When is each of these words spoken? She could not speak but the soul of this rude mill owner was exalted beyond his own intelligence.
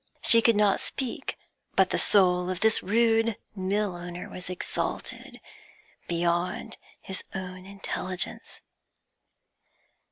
She 0.23 0.41
could 0.41 0.55
not 0.55 0.79
speak 0.79 1.37
but 1.75 1.91
the 1.91 1.99
soul 1.99 2.49
of 2.49 2.61
this 2.61 2.81
rude 2.81 3.37
mill 3.55 3.95
owner 3.95 4.27
was 4.29 4.49
exalted 4.49 5.39
beyond 6.07 6.77
his 7.03 7.23
own 7.35 7.67
intelligence. 7.67 8.61